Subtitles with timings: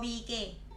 [0.00, 0.69] びけ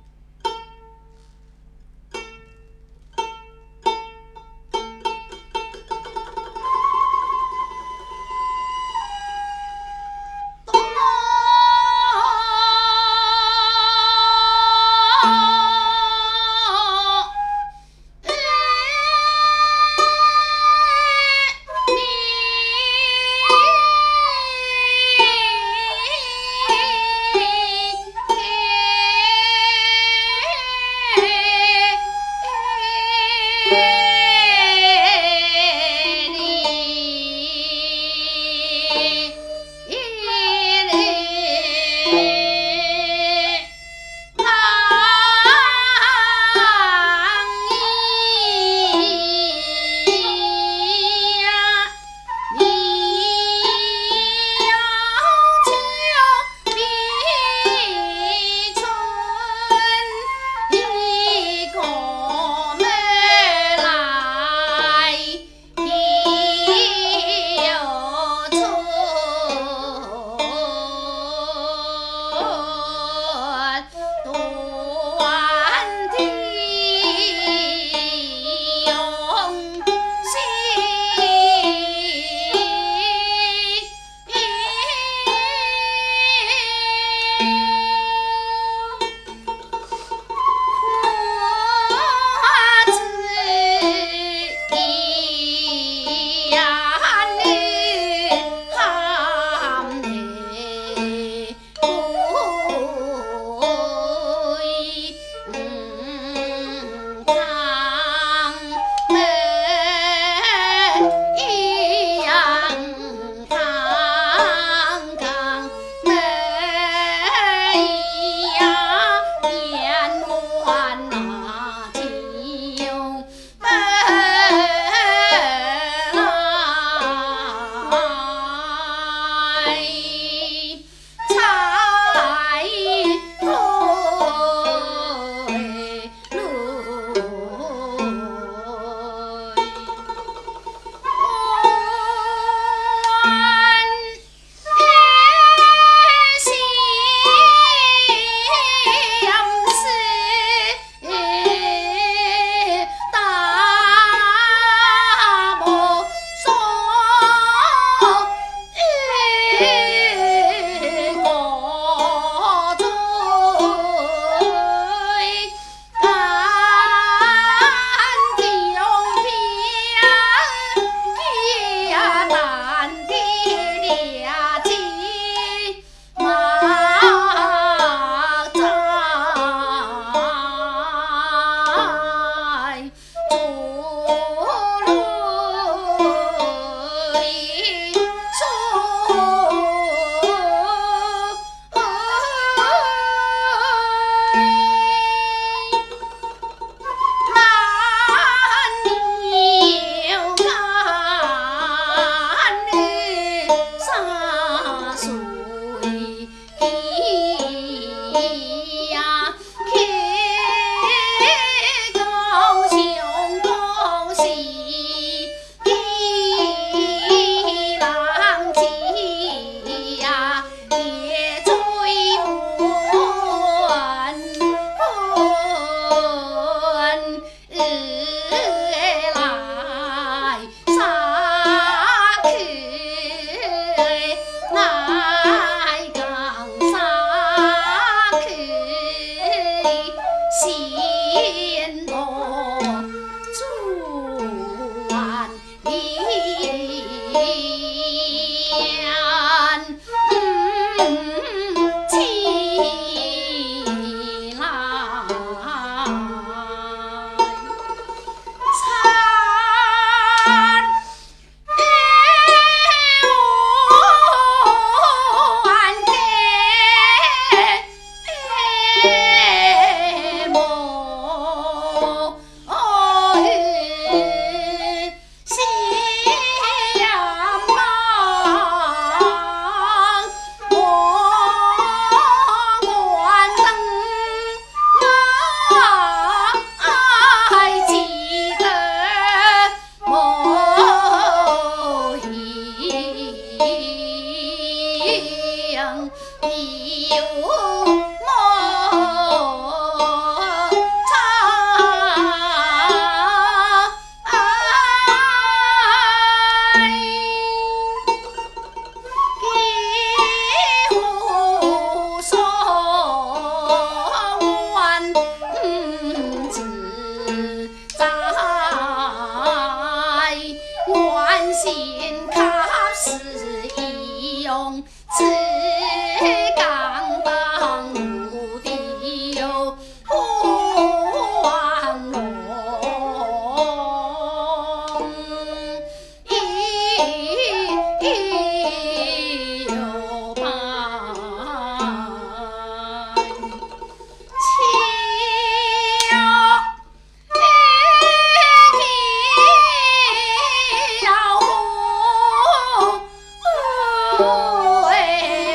[354.67, 354.69] 为